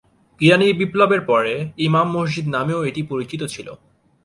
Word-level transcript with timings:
ইরানি 0.41 0.67
বিপ্লবের 0.79 1.21
পরে 1.25 1.53
"ইমাম 1.79 2.07
মসজিদ 2.15 2.45
"নামেও 2.47 2.81
এটি 2.89 3.01
পরিচিত 3.11 3.41
ছিল। 3.53 3.67